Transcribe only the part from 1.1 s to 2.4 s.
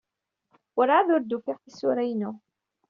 ur d-ufiɣ tisura-inu.